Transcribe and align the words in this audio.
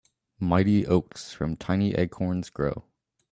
Mighty 0.39 0.87
oaks 0.87 1.31
from 1.31 1.55
tiny 1.55 1.93
acorns 1.93 2.49
grow. 2.49 2.85